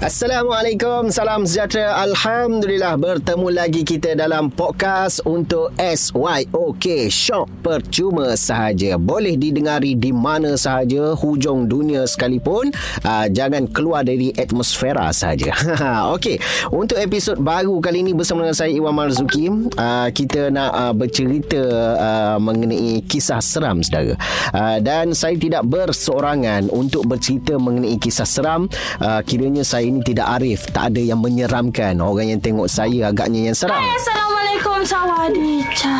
Assalamualaikum, 0.00 1.12
salam 1.12 1.44
sejahtera. 1.44 1.92
Alhamdulillah 2.00 2.96
bertemu 2.96 3.52
lagi 3.52 3.84
kita 3.84 4.16
dalam 4.16 4.48
podcast 4.48 5.20
untuk 5.28 5.76
SYOK 5.76 7.12
Shock 7.12 7.60
percuma 7.60 8.32
sahaja. 8.32 8.96
Boleh 8.96 9.36
didengari 9.36 9.92
di 9.92 10.08
mana 10.08 10.56
sahaja, 10.56 11.12
hujung 11.12 11.68
dunia 11.68 12.08
sekalipun. 12.08 12.72
Uh, 13.04 13.28
jangan 13.28 13.68
keluar 13.68 14.00
dari 14.00 14.32
atmosfera 14.32 15.12
sahaja. 15.12 15.52
Okey, 16.16 16.40
untuk 16.72 16.96
episod 16.96 17.36
baru 17.36 17.76
kali 17.84 18.00
ini 18.00 18.16
bersama 18.16 18.48
dengan 18.48 18.56
saya 18.56 18.72
Iwan 18.72 18.96
Marzuki, 18.96 19.52
uh, 19.52 20.08
kita 20.16 20.48
nak 20.48 20.70
uh, 20.80 20.94
bercerita 20.96 21.60
uh, 22.00 22.36
mengenai 22.40 23.04
kisah 23.04 23.44
seram 23.44 23.84
saudara. 23.84 24.16
Uh, 24.48 24.80
dan 24.80 25.12
saya 25.12 25.36
tidak 25.36 25.60
berseorangan 25.68 26.72
untuk 26.72 27.04
bercerita 27.04 27.60
mengenai 27.60 28.00
kisah 28.00 28.24
seram. 28.24 28.64
Uh, 28.96 29.20
kiranya 29.28 29.60
saya 29.60 29.89
ini 29.90 30.00
tidak 30.06 30.26
arif 30.38 30.70
Tak 30.70 30.94
ada 30.94 31.02
yang 31.02 31.18
menyeramkan. 31.18 31.98
Orang 31.98 32.30
yang 32.30 32.40
tengok 32.40 32.70
saya 32.70 33.10
agaknya 33.10 33.50
yang 33.50 33.56
seram. 33.58 33.74
Hai, 33.74 33.90
Assalamualaikum. 33.98 34.78
Sawadi 34.86 35.60
Cha 35.76 35.98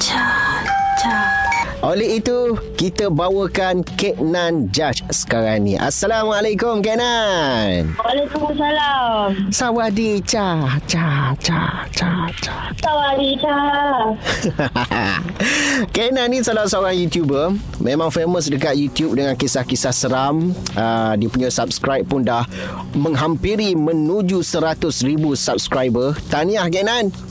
Cha 0.00 0.26
Cha 0.98 1.47
Oleh 1.78 2.18
itu 2.18 2.58
Kita 2.74 3.06
bawakan 3.06 3.86
Kek 3.86 4.18
Nan 4.18 4.66
Judge 4.74 5.06
sekarang 5.14 5.62
ni. 5.62 5.78
Assalamualaikum 5.78 6.82
Kek 6.82 6.98
Nan. 6.98 7.94
Waalaikumsalam. 7.94 9.50
Sawadi 9.54 10.18
Cha 10.26 10.78
Cha 10.90 11.34
Cha 11.38 11.86
Cha 11.94 12.10
Cha. 12.38 12.56
Sawadi 12.82 13.38
Cha. 13.38 13.58
Kek 15.94 16.10
Nan 16.14 16.34
ni 16.34 16.42
salah 16.42 16.66
seorang 16.66 16.98
YouTuber. 16.98 17.54
Memang 17.78 18.10
famous 18.10 18.50
dekat 18.50 18.74
YouTube 18.74 19.14
Dengan 19.14 19.38
kisah-kisah 19.38 19.94
seram. 19.94 20.50
Uh, 20.74 21.14
Dia 21.14 21.30
punya 21.30 21.50
subscribe 21.50 22.02
pun 22.06 22.26
dah 22.26 22.42
Menghampiri 22.94 23.78
menuju 23.78 24.42
100 24.42 24.82
ribu 25.06 25.38
subscriber. 25.38 26.18
Tahniah 26.26 26.66
Kek 26.70 26.82
Nan 26.82 27.27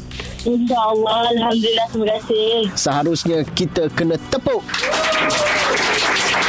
InsyaAllah 0.47 1.35
Alhamdulillah 1.35 1.87
Terima 1.91 2.07
kasih. 2.15 2.71
Seharusnya 2.71 3.43
kita 3.51 3.91
kena 3.91 4.15
tepuk. 4.31 4.63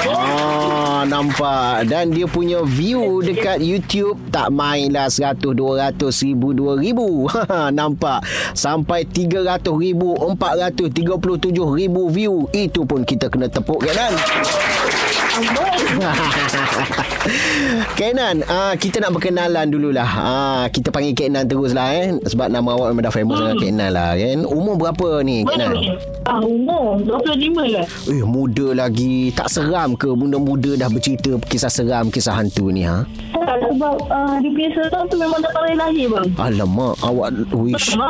Ah, 0.08 1.02
nampak. 1.04 1.90
Dan 1.90 2.14
dia 2.14 2.30
punya 2.30 2.62
view 2.62 3.20
dekat 3.20 3.58
YouTube 3.58 4.16
Tak 4.30 4.54
main 4.54 4.94
lah 4.94 5.10
100, 5.10 5.42
200, 5.42 5.98
1000, 5.98 6.54
2000 6.54 7.74
Nampak. 7.78 8.22
Sampai 8.54 9.02
300 9.02 9.66
ribu 9.74 10.14
437 10.14 11.74
ribu 11.74 12.02
view. 12.08 12.46
Itu 12.54 12.86
pun 12.86 13.02
kita 13.02 13.26
kena 13.26 13.50
tepuk 13.50 13.82
kan 13.82 14.14
Kenan 17.98 18.42
uh, 18.46 18.74
Kita 18.74 18.98
nak 18.98 19.14
berkenalan 19.14 19.70
dululah. 19.70 20.06
Uh, 20.06 20.64
Kita 20.70 20.90
panggil 20.90 21.14
Kenan 21.14 21.46
terus 21.46 21.74
lah 21.74 21.94
eh. 21.94 22.18
Sebab 22.26 22.50
nama 22.50 22.74
awak 22.74 22.94
memang 22.94 23.04
dah 23.06 23.14
famous 23.14 23.38
dengan 23.38 23.56
Kenan 23.58 23.90
lah 23.94 24.18
kan. 24.18 24.38
Umur 24.48 24.74
berapa 24.78 25.22
ni 25.22 25.44
Kenan? 25.46 25.98
Ah, 26.26 26.40
umur 26.42 26.98
25 27.06 27.72
lah. 27.72 27.86
Eh 28.10 28.22
muda 28.26 28.74
lagi. 28.74 29.30
Tak 29.32 29.48
seram 29.50 29.94
ke 29.94 30.10
Muda-muda 30.10 30.74
dah 30.74 30.90
bercerita 30.90 31.38
Kisah 31.46 31.70
seram 31.70 32.10
Kisah 32.10 32.34
hantu 32.34 32.74
ni 32.74 32.82
ha? 32.82 33.06
Tak, 33.32 33.56
Sebab 33.74 33.94
uh, 34.10 34.34
dia 34.42 34.50
punya 34.50 34.70
seram 34.74 35.02
tu 35.06 35.16
Memang 35.16 35.38
dah 35.40 35.50
tarik 35.54 35.76
lahir 35.78 36.06
bang. 36.10 36.26
Alamak 36.36 36.94
Awak 37.04 37.30
Wish. 37.54 37.94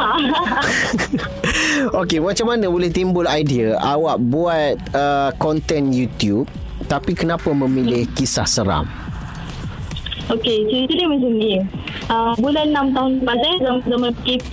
Okey 2.01 2.21
macam 2.23 2.47
mana 2.55 2.67
boleh 2.69 2.91
timbul 2.91 3.27
idea 3.29 3.77
Awak 3.79 4.17
buat 4.29 4.75
uh, 4.95 5.31
Konten 5.37 5.93
YouTube 5.93 6.49
Tapi 6.89 7.13
kenapa 7.13 7.53
memilih 7.53 8.09
kisah 8.17 8.49
seram 8.49 8.89
Okey, 10.29 10.69
cerita 10.69 10.93
dia 10.93 11.09
macam 11.09 11.33
ni. 11.41 11.57
Uh, 12.13 12.37
bulan 12.37 12.69
6 12.69 12.93
tahun 12.93 13.11
lepas 13.25 13.39
eh, 13.41 13.57
zaman, 13.65 13.81
zaman 13.89 14.13
PKP 14.21 14.51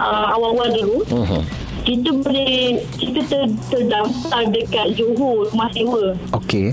uh, 0.00 0.32
awal-awal 0.32 0.68
dulu, 0.72 0.98
uh-huh. 1.12 1.44
kita 1.84 2.08
boleh, 2.08 2.80
kita 2.96 3.20
ter, 3.28 3.42
terdaftar 3.68 4.48
dekat 4.48 4.96
Johor, 4.96 5.52
rumah 5.52 5.68
sewa. 5.76 6.16
Okey 6.32 6.72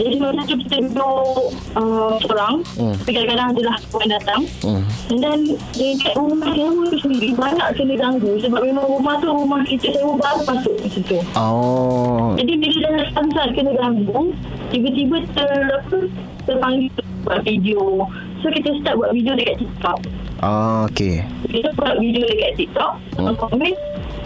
Jadi 0.00 0.16
masa 0.16 0.40
tu 0.42 0.56
kita 0.56 0.76
duduk 0.80 1.52
uh, 1.76 2.16
seorang, 2.18 2.64
Hmm. 2.72 2.96
tapi 2.96 3.10
kadang-kadang 3.12 3.48
adalah 3.52 3.76
kawan 3.86 4.08
datang. 4.08 4.40
Hmm. 4.64 4.82
Dan 5.12 5.38
dekat 5.76 6.14
rumah 6.16 6.48
sewa 6.50 6.82
tu 6.88 6.96
sendiri, 6.98 7.28
banyak 7.34 7.68
kena 7.76 7.94
ganggu 7.94 8.32
sebab 8.40 8.60
memang 8.64 8.86
rumah 8.88 9.20
tu 9.20 9.28
rumah 9.28 9.60
kita 9.60 9.92
sewa 9.92 10.16
baru 10.16 10.40
masuk 10.42 10.74
ke 10.80 10.88
situ. 10.88 11.18
Oh 11.36 12.32
Jadi 12.34 12.52
bila 12.56 12.88
dah 12.90 13.06
samsat 13.12 13.48
kena 13.52 13.72
ganggu, 13.76 14.32
tiba-tiba 14.70 15.16
ter, 15.36 15.50
apa, 15.68 15.98
terpanggil 16.42 16.88
buat 17.20 17.44
video. 17.44 18.08
So 18.40 18.48
kita 18.48 18.72
start 18.80 18.96
buat 18.96 19.12
video 19.12 19.36
dekat 19.36 19.60
TikTok. 19.60 19.98
oh, 20.40 20.88
Okey 20.88 21.20
Kita 21.44 21.68
buat 21.76 22.00
video 22.00 22.24
dekat 22.24 22.56
TikTok. 22.56 22.92
Hmm. 23.20 23.36
Komen, 23.36 23.74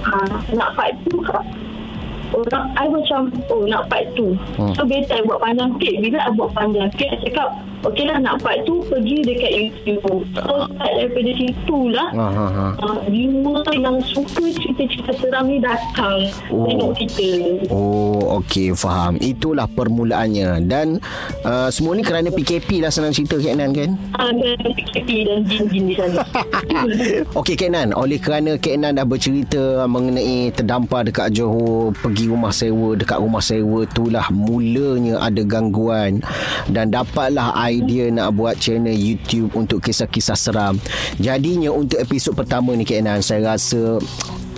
ha, 0.07 0.23
nak 0.55 0.79
part 0.79 0.95
2 1.11 1.19
kak? 1.27 1.43
Orang, 2.35 2.67
I 2.75 2.91
macam, 2.91 3.31
oh 3.47 3.63
nak 3.65 3.87
part 3.87 4.11
2. 4.19 4.35
Hmm. 4.59 4.75
So 4.75 4.83
better 4.83 5.15
I 5.15 5.23
buat 5.23 5.39
panjang 5.39 5.79
sikit. 5.79 5.95
Bila 6.03 6.19
I 6.19 6.31
buat 6.35 6.51
panjang 6.51 6.89
sikit, 6.91 7.09
I 7.15 7.19
cakap, 7.31 7.49
okay 7.85 8.05
lah 8.05 8.19
nak 8.19 8.41
part 8.41 8.65
2, 8.65 8.89
pergi 8.89 9.17
dekat 9.23 9.53
YouTube. 9.53 10.25
So 10.35 10.67
start 10.67 10.93
daripada 10.95 11.31
situ 11.33 11.79
lah. 11.89 12.09
ha, 12.11 12.27
ha, 12.27 12.47
ha. 12.49 12.67
Uh, 12.77 12.99
viewer 13.07 13.61
yang 13.71 13.97
suka 14.03 14.45
cerita-cerita 14.51 15.13
seram 15.15 15.47
ni 15.47 15.59
datang 15.59 16.17
Oh. 16.49 16.65
tengok 16.65 16.93
kita. 16.97 17.29
Oh 17.69 18.41
okey 18.41 18.73
faham 18.73 19.17
Itulah 19.19 19.67
permulaannya 19.67 20.63
Dan 20.65 20.99
uh, 21.43 21.69
Semua 21.69 21.93
ni 21.93 22.03
kerana 22.03 22.31
PKP 22.31 22.81
lah 22.81 22.89
senang 22.89 23.11
cerita 23.11 23.37
Kak 23.37 23.55
Nan 23.55 23.71
kan 23.71 23.91
Ada 24.15 24.49
PKP 24.63 25.09
dan 25.25 25.39
jin-jin 25.45 25.85
di 25.91 25.95
sana. 25.95 26.23
Okey 27.39 27.55
Kak 27.55 27.71
Nan 27.71 27.91
Oleh 27.93 28.17
kerana 28.17 28.55
Kak 28.57 28.77
Nan 28.77 28.97
dah 28.97 29.05
bercerita 29.05 29.85
Mengenai 29.85 30.53
terdampar 30.53 31.05
dekat 31.05 31.33
Johor 31.33 31.93
Pergi 31.97 32.31
rumah 32.31 32.51
sewa 32.51 32.95
Dekat 32.95 33.19
rumah 33.19 33.43
sewa 33.43 33.83
itulah 33.83 34.27
Mulanya 34.31 35.19
ada 35.21 35.43
gangguan 35.43 36.23
Dan 36.67 36.91
dapatlah 36.91 37.51
idea 37.59 37.74
Nak 37.83 38.31
buat 38.37 38.61
channel 38.61 38.95
YouTube 38.95 39.55
Untuk 39.57 39.83
kisah-kisah 39.83 40.39
seram. 40.39 40.77
Jadinya 41.19 41.73
untuk 41.73 41.99
episod 41.99 42.37
pertama 42.37 42.77
ni 42.77 42.87
Kak 42.87 43.01
Nan 43.03 43.21
Saya 43.25 43.55
rasa 43.57 43.99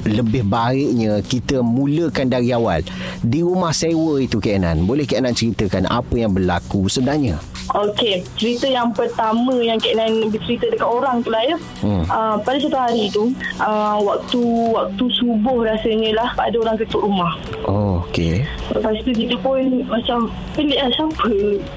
lebih 0.06 0.47
baiknya 0.47 1.19
kita 1.21 1.61
mulakan 1.61 2.31
dari 2.31 2.55
awal 2.55 2.81
di 3.21 3.43
rumah 3.43 3.75
sewa 3.75 4.22
itu 4.22 4.39
Kak 4.39 4.62
Nan 4.62 4.87
boleh 4.87 5.05
Kak 5.05 5.21
Nan 5.22 5.34
ceritakan 5.34 5.91
apa 5.91 6.15
yang 6.15 6.33
berlaku 6.33 6.87
sebenarnya 6.87 7.39
Okey, 7.75 8.22
cerita 8.39 8.71
yang 8.71 8.95
pertama 8.95 9.59
yang 9.59 9.75
Kak 9.83 9.99
Nan 9.99 10.31
bercerita 10.31 10.71
dekat 10.71 10.87
orang 10.87 11.19
tu 11.19 11.34
lah 11.34 11.43
ya. 11.43 11.56
Hmm. 11.83 11.97
Hmm. 11.97 12.05
Uh, 12.06 12.37
pada 12.47 12.59
satu 12.62 12.78
hari 12.78 13.11
tu, 13.11 13.34
uh, 13.59 13.99
waktu 13.99 14.43
waktu 14.71 15.05
subuh 15.19 15.66
rasanya 15.66 16.15
lah 16.15 16.31
ada 16.39 16.56
orang 16.62 16.78
ketuk 16.78 17.03
rumah. 17.03 17.34
oh 17.66 18.05
okey 18.06 18.47
Lepas 18.71 19.03
tu 19.03 19.11
kita 19.11 19.34
pun 19.43 19.83
macam 19.91 20.31
pelik 20.55 20.78
lah 20.78 20.91
siapa 20.95 21.28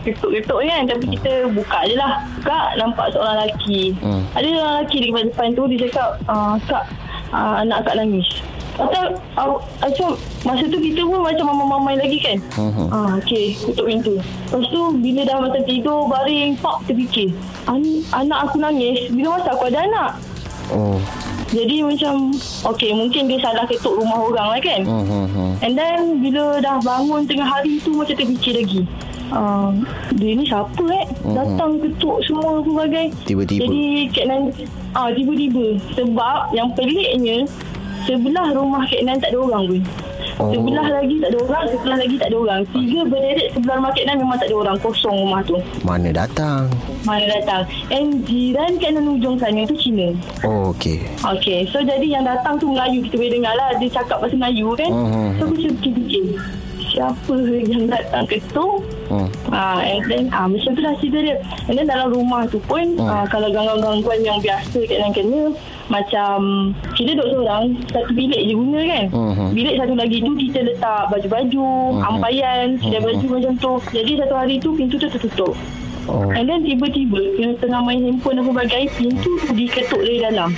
ketuk-ketuk 0.05 0.59
kan. 0.61 0.81
Tapi 0.85 1.05
kita 1.17 1.31
buka 1.57 1.79
je 1.89 1.95
lah. 1.97 2.21
Buka 2.37 2.59
nampak 2.77 3.05
seorang 3.15 3.35
lelaki. 3.41 3.81
Hmm. 3.97 4.21
Ada 4.37 4.45
orang 4.45 4.73
lelaki 4.85 4.97
di 5.01 5.05
depan 5.09 5.25
depan 5.33 5.47
tu 5.57 5.63
dia 5.73 5.79
cakap, 5.89 6.09
uh, 6.29 6.55
Kak, 6.69 6.85
uh, 7.29 7.55
anak 7.59 7.83
Kak 7.83 7.95
nangis. 7.95 8.27
Kata, 8.73 9.11
uh, 9.35 9.59
macam 9.77 10.15
masa 10.41 10.63
tu 10.63 10.79
kita 10.79 11.03
pun 11.03 11.19
macam 11.19 11.51
mamai-mamai 11.51 11.99
lagi 11.99 12.17
kan. 12.17 12.37
Mhm. 12.55 12.85
Ah, 12.87 13.11
okey, 13.19 13.59
tutup 13.59 13.85
pintu. 13.85 14.15
Lepas 14.47 14.71
tu 14.71 14.81
bila 14.95 15.21
dah 15.27 15.37
macam 15.37 15.61
tidur 15.67 16.07
baring, 16.07 16.55
pak 16.55 16.87
terfikir. 16.87 17.35
An- 17.67 18.03
anak 18.15 18.47
aku 18.47 18.55
nangis, 18.55 19.11
bila 19.11 19.35
masa 19.35 19.51
aku 19.51 19.67
ada 19.67 19.83
anak? 19.83 20.11
oh 20.69 20.95
Jadi 21.49 21.81
macam, 21.81 22.29
okey 22.69 22.93
mungkin 22.93 23.25
dia 23.25 23.41
salah 23.41 23.65
ketuk 23.65 23.97
rumah 23.97 24.21
orang 24.21 24.47
lah 24.53 24.61
kan. 24.61 24.81
hmm, 24.85 25.03
hmm, 25.03 25.27
hmm. 25.27 25.51
And 25.59 25.73
then 25.73 25.97
bila 26.21 26.61
dah 26.61 26.77
bangun 26.79 27.25
tengah 27.25 27.49
hari 27.49 27.81
tu 27.81 27.91
macam 27.91 28.13
terfikir 28.13 28.53
lagi. 28.55 28.85
Uh, 29.29 29.69
dia 30.13 30.33
ni 30.33 30.43
siapa 30.43 30.83
eh? 30.89 31.05
Mhm. 31.21 31.33
Datang 31.33 31.71
ketuk 31.77 32.17
semua 32.23 32.59
pelbagai. 32.59 33.13
Tiba-tiba. 33.23 33.61
Jadi 33.61 33.83
Kak 34.09 34.25
Nan, 34.25 34.41
ah, 34.91 35.09
tiba-tiba. 35.09 35.77
Sebab 35.93 36.49
yang 36.51 36.69
peliknya, 36.73 37.45
sebelah 38.03 38.49
rumah 38.51 38.81
Kak 38.85 39.01
Nan 39.03 39.17
tak 39.17 39.29
ada 39.29 39.39
orang 39.39 39.63
pun. 39.67 39.83
Oh. 40.39 40.55
Sebelah 40.55 40.87
lagi 40.89 41.19
tak 41.19 41.29
ada 41.29 41.39
orang, 41.43 41.63
sebelah 41.67 41.97
lagi 41.99 42.15
tak 42.15 42.29
ada 42.31 42.37
orang. 42.39 42.61
Tiga 42.71 42.99
berderet 43.03 43.47
sebelah 43.51 43.75
rumah 43.75 43.91
Kak 43.91 44.05
Nan 44.05 44.15
memang 44.17 44.37
tak 44.39 44.47
ada 44.47 44.55
orang. 44.55 44.75
Kosong 44.79 45.15
rumah 45.19 45.41
tu. 45.43 45.55
mana 45.83 46.09
datang 46.09 46.61
Mana 47.03 47.25
datang. 47.27 47.61
And 47.91 48.23
jiran 48.23 48.79
Kak 48.79 48.95
Nan 48.95 49.13
ujung 49.13 49.35
sana 49.35 49.61
tu 49.63 49.75
Cina. 49.75 50.15
oh 50.41 50.71
okey 50.71 51.03
Okay, 51.21 51.67
so 51.67 51.83
jadi 51.83 52.07
yang 52.07 52.23
datang 52.23 52.55
tu 52.55 52.71
Melayu 52.71 53.03
kita 53.03 53.19
boleh 53.19 53.33
dengar 53.35 53.53
lah. 53.53 53.69
Dia 53.77 53.89
cakap 53.91 54.23
bahasa 54.23 54.35
Melayu 54.35 54.71
kan. 54.73 54.89
Hmm. 54.89 55.29
So 55.35 55.41
aku 55.45 55.53
macam 55.53 55.71
fikir-fikir. 55.77 56.25
Siapa 56.99 57.31
yang 57.63 57.87
datang 57.87 58.27
ke 58.27 58.43
tu? 58.51 58.83
hmm. 59.07 59.27
Ah, 59.47 59.79
and 59.79 60.03
then 60.03 60.27
ah, 60.29 60.51
macam 60.51 60.75
tu 60.75 60.83
lah 60.83 60.91
cerita 60.99 61.23
dia. 61.23 61.39
And 61.71 61.79
then 61.79 61.87
dalam 61.87 62.11
rumah 62.11 62.43
tu 62.43 62.59
pun 62.61 62.99
Hmm. 62.99 63.07
ah, 63.07 63.23
kalau 63.23 63.47
gangguan-gangguan 63.47 64.19
yang 64.19 64.43
biasa 64.43 64.83
kat 64.83 64.99
yang 64.99 65.15
kena 65.15 65.55
macam 65.87 66.37
kita 66.91 67.15
duduk 67.15 67.39
seorang 67.39 67.71
satu 67.87 68.11
bilik 68.11 68.41
je 68.41 68.53
guna 68.53 68.79
kan. 68.83 69.05
Mhm. 69.09 69.47
Bilik 69.55 69.75
satu 69.79 69.93
lagi 69.95 70.17
tu 70.19 70.31
kita 70.37 70.59
letak 70.61 71.01
baju-baju, 71.07 71.67
Mhm. 71.95 72.01
ampayan, 72.03 72.65
kedai 72.77 72.99
baju 72.99 73.25
macam 73.31 73.53
tu. 73.55 73.71
Jadi 73.89 74.11
satu 74.19 74.35
hari 74.35 74.55
tu 74.59 74.69
pintu 74.75 74.99
tu 74.99 75.07
tertutup. 75.07 75.55
Oh. 76.05 76.27
And 76.27 76.45
then 76.45 76.61
tiba-tiba 76.61 77.21
tengah 77.57 77.79
main 77.79 78.01
handphone 78.01 78.41
dan 78.41 78.49
sebagainya 78.49 78.89
Pintu 78.91 79.29
tu 79.39 79.53
diketuk 79.53 80.01
dari 80.01 80.17
dalam 80.19 80.49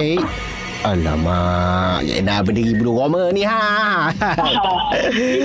Eh 0.00 0.16
Alamak 0.86 1.98
Ya 2.00 2.22
dah 2.22 2.38
berdiri 2.40 2.78
bulu 2.78 2.94
Roma 2.96 3.34
ni 3.34 3.42
ha? 3.42 4.06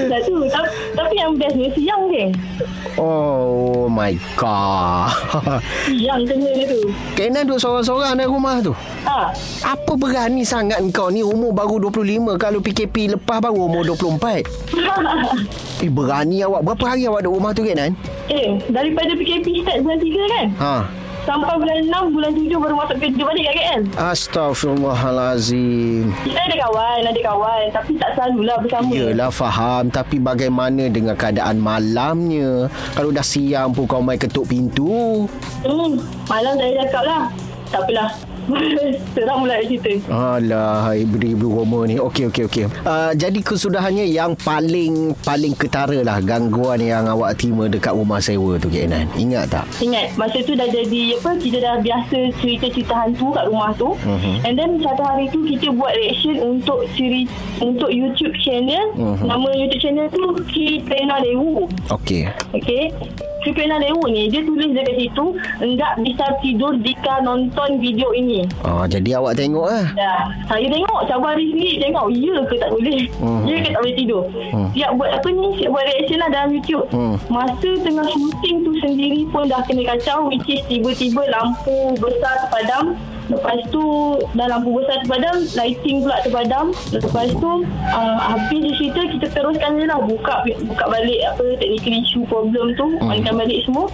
Dah 0.05 0.19
tu 0.21 0.45
Ta- 0.45 0.69
Tapi 0.93 1.13
yang 1.15 1.33
bestnya 1.33 1.65
Siang 1.73 2.03
geng 2.07 2.31
Oh 2.93 3.87
my 3.89 4.13
god. 4.35 5.09
Siang 5.87 6.21
kena 6.21 6.49
dia 6.51 6.67
tu. 6.67 6.79
Kenan 7.15 7.47
duduk 7.47 7.57
seorang-seorang 7.57 8.13
dalam 8.13 8.29
rumah 8.29 8.61
tu? 8.61 8.75
Ha. 9.01 9.31
Apa 9.65 9.93
berani 9.95 10.43
sangat 10.43 10.77
kau 10.91 11.09
ni? 11.09 11.23
Umur 11.23 11.49
baru 11.51 11.89
25 11.89 12.37
Kalau 12.37 12.59
PKP 12.59 13.15
lepas 13.15 13.41
baru 13.41 13.65
umur 13.65 13.81
24 13.87 14.45
Eh 15.81 15.89
berani 15.89 16.43
awak? 16.43 16.61
Berapa 16.61 16.85
hari 16.87 17.09
awak 17.09 17.25
duduk 17.25 17.41
rumah 17.41 17.51
tu 17.51 17.63
Kenan? 17.63 17.97
Eh 18.27 18.61
Daripada 18.69 19.15
PKP 19.15 19.65
start 19.65 19.81
bulan 19.81 19.97
3 19.97 20.13
kan? 20.29 20.47
Ha 20.59 20.75
Sampai 21.21 21.53
bulan 21.53 21.85
6 21.85 22.17
Bulan 22.17 22.31
7 22.33 22.49
baru 22.57 22.75
masuk 22.75 22.97
kerja 22.97 23.21
balik 23.21 23.43
kat 23.45 23.53
KL 23.53 23.81
Astaghfirullahalazim. 23.93 26.09
Kita 26.25 26.41
ada 26.41 26.55
kawan 26.65 27.01
Ada 27.05 27.21
kawan. 27.21 27.63
Tapi 27.69 27.91
tak 28.01 28.09
selalulah 28.17 28.57
bersama. 28.57 28.89
Yelah 28.89 29.29
faham. 29.29 29.93
Tapi 29.93 30.17
bagaimana 30.17 30.89
dengan 30.89 31.13
keadaan 31.13 31.61
malamnya? 31.61 32.65
Kalau 32.97 33.13
dah 33.13 33.21
siang 33.21 33.69
pun 33.69 33.85
kau 33.85 34.01
main 34.01 34.17
ketuk 34.17 34.49
pintu. 34.49 35.29
Hmm, 35.61 36.01
Malam 36.25 36.57
saya 36.57 36.73
cakap 36.85 37.03
lah. 37.05 37.23
Tak 37.69 37.87
apalah 37.87 38.09
Seram 39.15 39.43
pula 39.43 39.59
cerita 39.63 39.91
Alah, 40.11 40.93
beri-beri 40.95 41.47
Roma 41.47 41.79
ni. 41.87 41.95
Okey, 41.99 42.31
okey, 42.31 42.43
okey. 42.47 42.65
Uh, 42.83 43.11
jadi 43.15 43.39
kesudahannya 43.43 44.07
yang 44.07 44.35
paling 44.39 45.15
paling 45.23 45.53
ketara 45.55 45.99
lah 46.03 46.19
gangguan 46.23 46.79
yang 46.79 47.07
awak 47.07 47.39
terima 47.39 47.67
dekat 47.67 47.93
rumah 47.95 48.19
sewa 48.23 48.55
tu, 48.59 48.67
Kak 48.71 48.87
Nan. 48.87 49.07
Ingat 49.15 49.51
tak? 49.51 49.65
Ingat 49.83 50.15
masa 50.15 50.39
tu 50.43 50.53
dah 50.55 50.67
jadi 50.67 51.19
apa 51.19 51.31
kita 51.39 51.57
dah 51.59 51.75
biasa 51.83 52.17
cerita-cerita 52.39 52.93
hantu 52.95 53.35
kat 53.35 53.45
rumah 53.47 53.71
tu. 53.75 53.95
Uh-huh. 53.95 54.47
And 54.47 54.55
then 54.55 54.79
satu 54.79 55.01
hari 55.03 55.27
tu 55.31 55.43
kita 55.43 55.71
buat 55.75 55.93
reaction 55.95 56.39
untuk 56.39 56.87
siri 56.95 57.27
untuk 57.59 57.91
YouTube 57.91 58.35
channel. 58.43 58.95
Uh-huh. 58.95 59.27
Nama 59.27 59.47
YouTube 59.55 59.81
channel 59.81 60.07
tu 60.11 60.23
Kitena 60.51 61.19
Lewu. 61.23 61.67
Okey. 61.91 62.27
Okey. 62.55 62.91
Kitena 63.41 63.81
Lewu 63.81 64.05
ni 64.05 64.29
dia 64.29 64.45
tulis 64.45 64.69
dekat 64.69 64.95
situ 65.01 65.25
enggak 65.57 65.93
bisa 66.05 66.25
tidur 66.45 66.77
jika 66.85 67.25
nonton 67.25 67.81
video 67.81 68.13
ini. 68.13 68.45
Ah, 68.61 68.85
jadi 68.85 69.17
awak 69.17 69.33
tengok 69.33 69.65
lah. 69.65 69.85
Ya, 69.97 70.13
saya 70.45 70.69
tengok 70.69 71.01
cabar 71.09 71.33
hari 71.33 71.49
sendiri 71.49 71.81
tengok 71.81 72.05
ya 72.13 72.37
ke 72.45 72.55
tak 72.61 72.69
boleh. 72.69 73.01
Mhm. 73.17 73.41
Ya 73.49 73.55
ke 73.65 73.69
tak 73.73 73.81
boleh 73.81 73.95
tidur. 73.97 74.23
Siap 74.77 74.91
buat 74.93 75.09
apa 75.09 75.27
ni? 75.33 75.45
Siap 75.57 75.69
buat 75.73 75.85
reaction 75.89 76.19
lah 76.21 76.29
dalam 76.29 76.49
YouTube. 76.53 76.85
Mhm. 76.93 77.15
Masa 77.33 77.69
tengah 77.81 78.05
shooting 78.13 78.55
tu 78.61 78.71
sendiri 78.77 79.21
pun 79.33 79.49
dah 79.49 79.61
kena 79.65 79.83
kacau 79.89 80.29
which 80.29 80.45
is 80.45 80.61
tiba-tiba 80.69 81.25
lampu 81.33 81.97
besar 81.97 82.45
terpadam. 82.45 82.93
Lepas 83.31 83.57
tu 83.69 83.83
dah 84.33 84.47
lampu 84.47 84.75
besar 84.75 84.99
terpadam, 84.99 85.35
lighting 85.55 86.03
pula 86.03 86.17
terpadam. 86.19 86.65
Lepas 86.91 87.31
tu 87.31 87.51
uh, 87.89 88.17
habis 88.19 88.59
dia 88.59 88.73
cerita 88.75 89.01
kita 89.09 89.27
teruskan 89.31 89.79
je 89.79 89.85
lah 89.85 89.99
buka 89.99 90.35
buka 90.61 90.85
balik 90.85 91.19
apa 91.25 91.43
technical 91.57 91.95
issue 91.95 92.23
problem 92.25 92.75
tu, 92.75 92.85
onkan 92.99 93.33
balik 93.33 93.63
semua. 93.63 93.87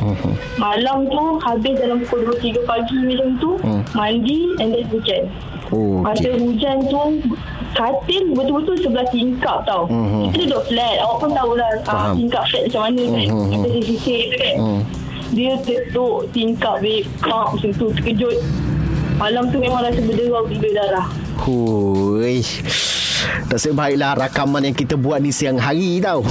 Malam 0.58 1.06
tu 1.06 1.22
habis 1.40 1.78
dalam 1.78 2.02
pukul 2.02 2.34
2-3 2.34 2.66
pagi 2.66 2.98
macam 3.00 3.30
tu, 3.38 3.52
mandi 3.94 4.40
and 4.58 4.74
then 4.74 4.84
hujan. 4.88 5.24
Oh, 5.68 6.00
Masa 6.00 6.24
okey. 6.26 6.40
hujan 6.40 6.80
tu 6.82 7.20
Katil 7.76 8.32
betul-betul 8.32 8.80
sebelah 8.80 9.04
tingkap 9.06 9.68
tau 9.68 9.84
Mhm. 9.86 10.32
Kita 10.32 10.48
duduk 10.48 10.64
flat 10.66 10.96
Awak 10.98 11.16
pun 11.20 11.30
tahulah 11.30 11.68
uh, 11.68 11.84
Faham. 11.84 12.14
Tingkap 12.16 12.44
flat 12.48 12.64
macam 12.66 12.82
mana 12.88 13.02
kan 13.04 13.26
Mhm, 13.28 13.36
mhm. 13.36 13.52
Kita 13.52 13.80
sisir 13.84 14.20
tu 14.24 14.38
kan 14.40 14.56
Hmm. 14.58 14.82
Dia 15.30 15.52
ketuk 15.60 16.16
tingkap 16.32 16.80
babe 16.80 17.04
Kak 17.20 17.48
macam 17.52 17.72
tu 17.76 17.86
terkejut 17.92 18.36
Malam 19.18 19.50
tu 19.50 19.58
memang 19.58 19.82
rasa 19.82 19.98
berderau 19.98 20.46
gila 20.46 20.70
darah 20.78 21.08
Hui. 21.42 22.46
Nasib 23.50 23.74
baiklah 23.74 24.14
rakaman 24.14 24.70
yang 24.70 24.76
kita 24.78 24.94
buat 24.94 25.18
di 25.22 25.34
siang 25.34 25.58
hari 25.58 25.98
tau. 25.98 26.22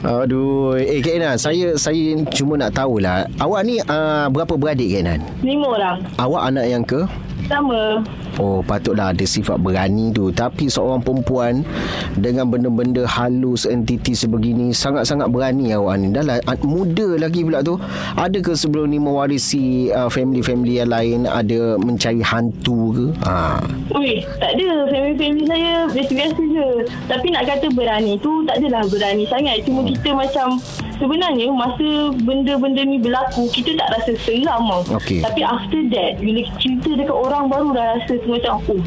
Aduh. 0.00 0.80
Eh, 0.80 1.04
Kak 1.04 1.16
Nan, 1.20 1.36
saya 1.36 1.76
saya 1.76 2.16
cuma 2.32 2.56
nak 2.56 2.72
tahulah. 2.72 3.28
Awak 3.36 3.60
ni 3.68 3.76
uh, 3.84 4.32
berapa 4.32 4.56
beradik, 4.56 4.96
Kak 4.96 5.02
Nan? 5.04 5.20
Lima 5.44 5.76
orang 5.76 5.96
Awak 6.16 6.42
anak 6.48 6.64
yang 6.68 6.84
ke? 6.86 7.04
Sama 7.50 7.98
Oh 8.38 8.62
patutlah 8.62 9.10
ada 9.10 9.26
sifat 9.26 9.58
berani 9.58 10.14
tu 10.14 10.30
Tapi 10.30 10.70
seorang 10.70 11.02
perempuan 11.02 11.66
Dengan 12.14 12.46
benda-benda 12.46 13.02
halus 13.10 13.66
Entiti 13.66 14.14
sebegini 14.14 14.70
Sangat-sangat 14.70 15.26
berani 15.34 15.74
awak 15.74 15.98
ni 15.98 16.14
Dah 16.14 16.22
lah 16.22 16.38
ah, 16.46 16.54
muda 16.62 17.18
lagi 17.18 17.42
pula 17.42 17.58
tu 17.66 17.74
Ada 18.14 18.38
ke 18.38 18.54
sebelum 18.54 18.94
ni 18.94 19.02
mewarisi 19.02 19.90
uh, 19.90 20.06
Family-family 20.06 20.78
yang 20.78 20.94
lain 20.94 21.18
Ada 21.26 21.74
mencari 21.82 22.22
hantu 22.22 22.94
ke 22.94 23.06
ha. 23.26 23.58
Ui, 23.90 24.22
tak 24.38 24.54
ada. 24.54 24.86
Family-family 24.86 25.44
saya 25.50 25.72
biasa-biasa 25.90 26.42
je. 26.42 26.68
Tapi 27.10 27.26
nak 27.34 27.44
kata 27.50 27.66
berani 27.74 28.14
tu, 28.22 28.46
tak 28.46 28.62
adalah 28.62 28.86
berani 28.86 29.24
sangat. 29.26 29.66
Cuma 29.66 29.82
kita 29.82 30.14
macam, 30.14 30.62
sebenarnya 31.00 31.48
masa 31.50 32.12
benda-benda 32.22 32.84
ni 32.84 33.00
berlaku, 33.00 33.48
kita 33.50 33.74
tak 33.80 33.88
rasa 33.96 34.12
seram. 34.22 34.68
Okey. 34.70 35.24
Tapi 35.24 35.40
after 35.40 35.80
that, 35.90 36.20
bila 36.20 36.44
cerita 36.60 36.92
dekat 36.94 37.16
orang 37.16 37.48
baru 37.48 37.68
dah 37.72 37.86
rasa 37.98 38.14
macam, 38.28 38.60
oh, 38.68 38.80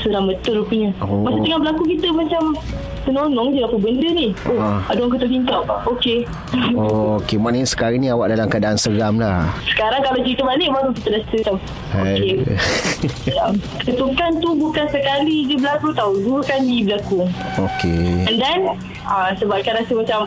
seram 0.00 0.24
betul 0.24 0.62
rupanya. 0.62 0.90
Oh. 0.98 1.22
Masa 1.22 1.38
tengah 1.38 1.58
berlaku, 1.58 1.82
kita 1.88 2.08
macam, 2.10 2.42
senonong 3.02 3.48
je 3.50 3.60
apa 3.62 3.76
benda 3.76 4.08
ni. 4.10 4.28
Oh, 4.44 4.58
Ah. 4.58 4.80
ada 4.86 4.98
orang 4.98 5.12
ketuk 5.14 5.30
tingkap. 5.30 5.62
Okey. 5.86 6.18
Oh 6.74 7.16
okay. 7.16 7.36
Maknanya 7.36 7.66
sekarang 7.66 7.98
ni 7.98 8.08
awak 8.08 8.30
dalam 8.30 8.46
keadaan 8.46 8.76
seram 8.76 9.16
lah 9.16 9.48
Sekarang 9.64 10.00
kalau 10.00 10.20
cerita 10.20 10.42
balik, 10.42 10.68
baru 10.68 10.90
kita 10.92 11.08
rasa 11.10 11.32
macam, 11.32 11.54
okey. 11.96 12.32
Hai. 12.44 13.54
Ketukan 13.86 14.30
tu 14.38 14.50
bukan 14.52 14.86
sekali 14.86 15.46
je 15.46 15.56
berlaku 15.56 15.88
tau. 15.92 16.12
Dua 16.14 16.40
kali 16.42 16.84
berlaku. 16.84 17.24
Okay 17.56 18.26
And 18.26 18.36
then 18.36 18.58
uh, 19.04 19.30
Sebabkan 19.34 19.78
rasa 19.78 19.92
macam 19.94 20.18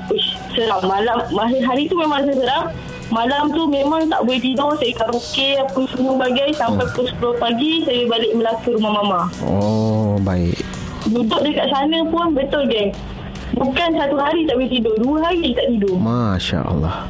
seram 0.51 0.81
Malam 0.81 1.18
masa 1.29 1.57
Hari 1.62 1.85
tu 1.85 1.95
memang 1.95 2.23
rasa 2.23 2.33
seram 2.33 2.63
Malam 3.11 3.51
tu 3.51 3.67
memang 3.67 4.07
tak 4.07 4.23
boleh 4.23 4.39
tidur 4.39 4.71
Saya 4.79 4.95
karaoke 4.95 5.59
Apa 5.59 5.79
semua 5.91 6.13
bagai. 6.15 6.49
Sampai 6.55 6.87
pukul 6.95 7.35
10 7.35 7.43
pagi 7.43 7.71
Saya 7.83 8.01
balik 8.07 8.31
Melaka 8.39 8.69
rumah 8.71 8.91
mama. 9.03 9.19
Oh 9.43 10.15
baik. 10.23 10.57
Duduk 11.11 11.43
dekat 11.43 11.67
sana 11.69 11.99
pun 12.07 12.31
Betul 12.31 12.71
geng. 12.71 12.95
Bukan 13.51 13.89
satu 13.99 14.15
hari 14.15 14.47
tak 14.47 14.56
boleh 14.56 14.71
tidur 14.71 14.95
Dua 15.03 15.18
hari 15.27 15.51
tak 15.51 15.68
tidur. 15.68 15.99
Masya 15.99 16.63
Allah 16.63 17.06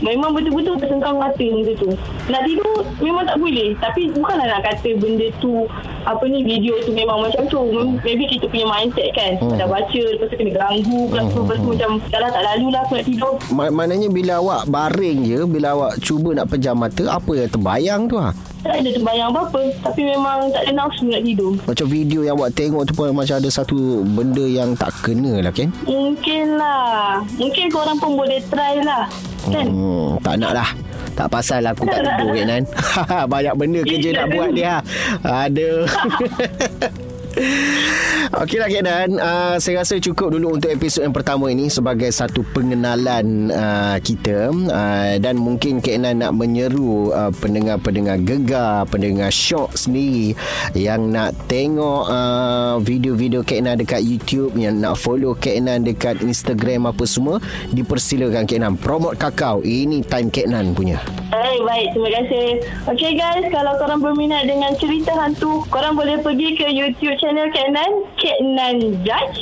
Memang 0.00 0.32
betul-betul 0.32 0.76
bersengkang 0.76 1.16
mata 1.16 1.46
masa 1.46 1.72
tu. 1.76 1.90
Nak 2.26 2.42
tidur 2.42 2.72
memang 2.98 3.24
tak 3.24 3.36
boleh. 3.36 3.76
Tapi 3.76 4.08
bukanlah 4.10 4.46
nak 4.48 4.60
kata 4.62 4.96
benda 4.96 5.28
tu 5.38 5.64
Apa 6.02 6.24
ni 6.24 6.40
video 6.40 6.72
tu 6.80 6.90
memang 6.90 7.20
macam 7.20 7.44
tu. 7.46 7.60
Maybe 8.00 8.24
kita 8.26 8.44
punya 8.46 8.66
mindset 8.66 9.12
kan. 9.12 9.36
Hmm. 9.36 9.56
Dah 9.56 9.66
baca 9.66 10.00
Lepas 10.00 10.26
tu 10.26 10.36
kena 10.36 10.52
ganggu 10.52 11.00
Lepas 11.06 11.24
tu, 11.26 11.40
lepas 11.40 11.56
tu 11.56 11.68
macam 11.70 11.90
Dah 12.06 12.18
lah 12.18 12.30
tak 12.30 12.42
lalu 12.44 12.66
lah 12.68 12.80
aku 12.82 12.92
nak 12.94 13.06
tidur. 13.06 13.32
Ma- 13.50 13.68
Maknanya 13.70 14.08
bila 14.08 14.32
awak 14.36 14.62
baring 14.66 15.18
je 15.22 15.40
Bila 15.44 15.66
awak 15.72 15.92
cuba 16.00 16.32
nak 16.32 16.48
pejam 16.48 16.74
mata 16.74 17.04
Apa 17.06 17.30
yang 17.34 17.50
terbayang 17.50 18.02
tu 18.06 18.16
ha? 18.16 18.32
Tak 18.60 18.76
ada 18.76 18.88
terbayang 18.92 19.28
apa-apa. 19.32 19.62
Tapi 19.80 20.00
memang 20.04 20.52
tak 20.52 20.62
ada 20.68 20.72
nafsu 20.76 21.08
nak 21.08 21.22
tidur. 21.24 21.56
Macam 21.64 21.86
video 21.88 22.20
yang 22.24 22.36
awak 22.36 22.52
tengok 22.52 22.82
tu 22.84 22.92
pun 22.92 23.08
Macam 23.16 23.40
ada 23.40 23.48
satu 23.48 24.04
benda 24.04 24.44
yang 24.44 24.76
tak 24.76 24.92
kena 25.00 25.40
lah 25.40 25.52
Ken. 25.52 25.72
Mungkin 25.88 26.60
lah. 26.60 27.24
Mungkin 27.40 27.72
korang 27.72 27.96
pun 27.96 28.20
boleh 28.20 28.38
try 28.52 28.84
lah. 28.84 29.08
Kan? 29.48 29.66
Hmm, 29.66 30.20
Tak 30.20 30.36
nak 30.36 30.52
lah. 30.52 30.70
Tak 31.10 31.26
pasal 31.28 31.60
aku 31.68 31.84
tak 31.84 32.00
tidur 32.00 32.32
Kak 32.32 32.46
Nan 32.48 32.64
Banyak 33.34 33.54
benda 33.58 33.80
kerja 33.84 34.08
nak 34.14 34.26
buat 34.32 34.50
dia 34.56 34.80
Aduh 35.20 35.84
Okeylah 38.42 38.68
Kak 38.70 38.82
Nan 38.82 39.10
uh, 39.18 39.56
Saya 39.58 39.82
rasa 39.82 39.98
cukup 39.98 40.34
dulu 40.34 40.58
untuk 40.58 40.70
episod 40.70 41.06
yang 41.06 41.14
pertama 41.14 41.50
ini 41.50 41.70
Sebagai 41.70 42.10
satu 42.10 42.42
pengenalan 42.54 43.50
uh, 43.50 43.96
kita. 44.02 44.50
Uh, 44.50 45.14
Dan 45.18 45.38
mungkin 45.38 45.78
Kak 45.78 45.98
Nan 46.02 46.22
nak 46.22 46.34
menyeru 46.34 47.14
uh, 47.14 47.30
Pendengar-pendengar 47.34 48.22
gegar 48.22 48.86
Pendengar 48.90 49.30
shock 49.30 49.74
sendiri 49.78 50.34
Yang 50.74 51.02
nak 51.10 51.30
tengok 51.46 52.04
uh, 52.10 52.74
video-video 52.82 53.46
Kak 53.46 53.60
Nan 53.62 53.78
dekat 53.78 54.02
YouTube 54.02 54.54
Yang 54.58 54.74
nak 54.82 54.94
follow 54.98 55.34
Kak 55.38 55.58
Nan 55.62 55.86
dekat 55.86 56.22
Instagram 56.22 56.90
apa 56.90 57.04
semua 57.06 57.38
Dipersilakan 57.70 58.46
Kak 58.46 58.58
Nan 58.58 58.74
Promote 58.74 59.18
kakao 59.18 59.62
Ini 59.62 60.02
time 60.06 60.30
Kak 60.30 60.46
Nan 60.50 60.72
punya. 60.74 60.98
Hai, 61.30 61.62
baik. 61.62 61.94
Terima 61.94 62.10
kasih. 62.10 62.48
Okay 62.90 63.14
guys, 63.14 63.46
kalau 63.54 63.78
korang 63.78 64.02
berminat 64.02 64.50
dengan 64.50 64.74
cerita 64.74 65.14
hantu, 65.14 65.62
korang 65.70 65.94
boleh 65.94 66.18
pergi 66.18 66.58
ke 66.58 66.66
YouTube 66.66 67.19
channel 67.20 67.52
Kak 67.52 67.68
Nan, 67.68 67.92
Kak 68.16 68.38
Nan 68.40 68.76
Judge. 69.04 69.40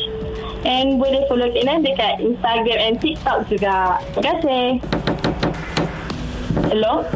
And 0.66 0.99
boleh 0.99 1.23
follow 1.30 1.47
Kak 1.54 1.64
Nan 1.64 1.87
dekat 1.87 2.18
Instagram 2.18 2.78
and 2.82 2.97
TikTok 2.99 3.47
juga. 3.47 4.02
Terima 4.12 4.23
kasih. 4.35 4.66
Hello? 6.75 7.06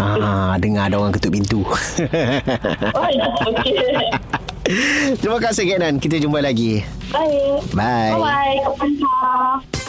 Ah, 0.00 0.56
dengar 0.60 0.92
ada 0.92 1.00
orang 1.00 1.12
ketuk 1.16 1.32
pintu. 1.32 1.64
Oh, 1.64 3.08
ya. 3.08 3.26
Okey. 3.48 3.76
Terima 5.20 5.38
kasih 5.40 5.64
Kak 5.64 5.78
Nan. 5.80 5.94
Kita 5.96 6.20
jumpa 6.20 6.44
lagi. 6.44 6.84
Baik. 7.10 7.64
Bye. 7.72 8.12
Bye-bye. 8.20 8.56
Kau 8.68 9.79